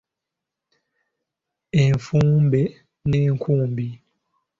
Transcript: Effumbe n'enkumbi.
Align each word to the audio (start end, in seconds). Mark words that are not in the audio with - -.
Effumbe 1.83 2.61
n'enkumbi. 3.09 3.87